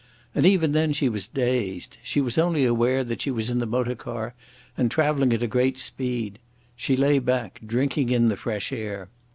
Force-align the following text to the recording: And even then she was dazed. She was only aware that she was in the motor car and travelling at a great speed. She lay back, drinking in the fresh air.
And 0.33 0.47
even 0.47 0.71
then 0.71 0.93
she 0.93 1.07
was 1.09 1.27
dazed. 1.27 1.97
She 2.01 2.21
was 2.21 2.39
only 2.39 2.65
aware 2.65 3.03
that 3.03 3.21
she 3.21 3.29
was 3.29 3.51
in 3.51 3.59
the 3.59 3.67
motor 3.67 3.93
car 3.93 4.33
and 4.75 4.89
travelling 4.89 5.31
at 5.31 5.43
a 5.43 5.47
great 5.47 5.77
speed. 5.77 6.39
She 6.75 6.95
lay 6.97 7.19
back, 7.19 7.59
drinking 7.63 8.09
in 8.09 8.27
the 8.27 8.35
fresh 8.35 8.71
air. 8.73 9.09